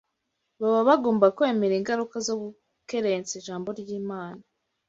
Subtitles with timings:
[0.59, 4.41] baba bagomba kwemera ingaruka zo gukerensa Ijambo ry’Imana.